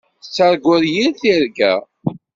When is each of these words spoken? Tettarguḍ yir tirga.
Tettarguḍ 0.23 0.83
yir 0.93 1.09
tirga. 1.19 1.73